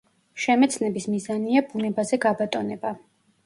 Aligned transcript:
შემეცნების 0.45 1.05
მიზანია 1.11 1.65
ბუნებაზე 1.69 2.23
გაბატონება. 2.27 2.99